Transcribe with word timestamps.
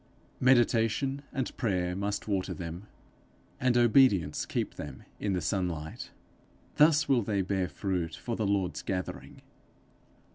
Meditation 0.39 1.21
and 1.31 1.55
prayer 1.57 1.95
must 1.95 2.27
water 2.27 2.55
them, 2.55 2.87
and 3.59 3.77
obedience 3.77 4.47
keep 4.47 4.73
them 4.73 5.03
in 5.19 5.33
the 5.33 5.41
sunlight. 5.41 6.09
Thus 6.77 7.07
will 7.07 7.21
they 7.21 7.43
bear 7.43 7.67
fruit 7.69 8.15
for 8.15 8.35
the 8.35 8.47
Lord's 8.47 8.81
gathering. 8.81 9.43